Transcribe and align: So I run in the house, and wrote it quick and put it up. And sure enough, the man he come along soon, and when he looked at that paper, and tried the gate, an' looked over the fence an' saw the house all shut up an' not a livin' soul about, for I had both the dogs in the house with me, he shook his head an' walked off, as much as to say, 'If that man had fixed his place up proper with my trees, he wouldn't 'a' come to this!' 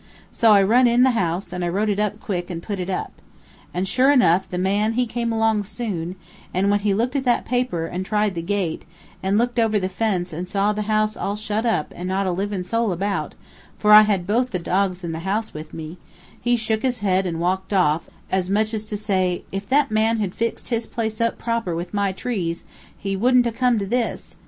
So 0.31 0.53
I 0.53 0.63
run 0.63 0.87
in 0.87 1.03
the 1.03 1.11
house, 1.11 1.53
and 1.53 1.63
wrote 1.71 1.87
it 1.87 2.19
quick 2.19 2.49
and 2.49 2.63
put 2.63 2.79
it 2.79 2.89
up. 2.89 3.13
And 3.71 3.87
sure 3.87 4.11
enough, 4.11 4.49
the 4.49 4.57
man 4.57 4.93
he 4.93 5.05
come 5.05 5.31
along 5.31 5.63
soon, 5.65 6.15
and 6.55 6.71
when 6.71 6.79
he 6.79 6.91
looked 6.95 7.15
at 7.15 7.23
that 7.25 7.45
paper, 7.45 7.85
and 7.85 8.03
tried 8.03 8.33
the 8.33 8.41
gate, 8.41 8.83
an' 9.21 9.37
looked 9.37 9.59
over 9.59 9.77
the 9.77 9.87
fence 9.89 10.33
an' 10.33 10.47
saw 10.47 10.73
the 10.73 10.81
house 10.89 11.15
all 11.15 11.35
shut 11.35 11.67
up 11.67 11.93
an' 11.95 12.07
not 12.07 12.25
a 12.25 12.31
livin' 12.31 12.63
soul 12.63 12.91
about, 12.91 13.35
for 13.77 13.91
I 13.93 14.01
had 14.01 14.25
both 14.25 14.49
the 14.49 14.57
dogs 14.57 15.03
in 15.03 15.11
the 15.11 15.19
house 15.19 15.53
with 15.53 15.71
me, 15.71 15.99
he 16.41 16.55
shook 16.55 16.81
his 16.81 17.01
head 17.01 17.27
an' 17.27 17.37
walked 17.37 17.71
off, 17.71 18.09
as 18.31 18.49
much 18.49 18.73
as 18.73 18.83
to 18.85 18.97
say, 18.97 19.43
'If 19.51 19.69
that 19.69 19.91
man 19.91 20.17
had 20.17 20.33
fixed 20.33 20.69
his 20.69 20.87
place 20.87 21.21
up 21.21 21.37
proper 21.37 21.75
with 21.75 21.93
my 21.93 22.11
trees, 22.11 22.65
he 22.97 23.15
wouldn't 23.15 23.45
'a' 23.45 23.51
come 23.51 23.77
to 23.77 23.85
this!' 23.85 24.35